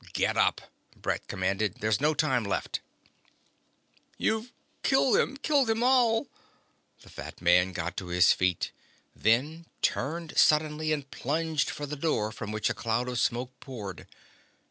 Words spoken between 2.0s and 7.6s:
no time left." "You've killed them. Killed them all..." The fat